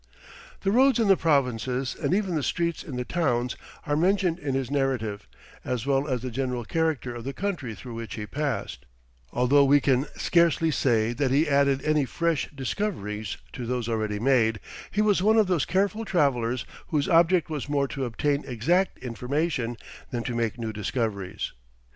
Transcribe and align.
The 0.61 0.71
roads 0.71 0.97
in 0.97 1.09
the 1.09 1.15
provinces 1.15 1.93
and 1.93 2.11
even 2.11 2.33
the 2.33 2.41
streets 2.41 2.81
in 2.81 2.95
the 2.95 3.05
towns, 3.05 3.55
are 3.85 3.95
mentioned 3.95 4.39
in 4.39 4.55
his 4.55 4.71
narrative, 4.71 5.27
as 5.63 5.85
well 5.85 6.07
as 6.07 6.23
the 6.23 6.31
general 6.31 6.65
character 6.65 7.13
of 7.13 7.23
the 7.23 7.33
country 7.33 7.75
through 7.75 7.93
which 7.93 8.15
he 8.15 8.25
passed; 8.25 8.87
although 9.31 9.63
we 9.63 9.79
can 9.79 10.07
scarcely 10.15 10.71
say 10.71 11.13
that 11.13 11.29
he 11.29 11.47
added 11.47 11.83
any 11.83 12.05
fresh 12.05 12.49
discoveries 12.49 13.37
to 13.53 13.67
those 13.67 13.87
already 13.87 14.17
made, 14.17 14.59
he 14.89 15.03
was 15.03 15.21
one 15.21 15.37
of 15.37 15.45
those 15.45 15.65
careful 15.65 16.03
travellers 16.03 16.65
whose 16.87 17.07
object 17.07 17.51
was 17.51 17.69
more 17.69 17.87
to 17.89 18.05
obtain 18.05 18.43
exact 18.47 18.97
information, 19.03 19.77
than 20.09 20.23
to 20.23 20.33
make 20.33 20.57
new 20.57 20.73
discoveries. 20.73 21.51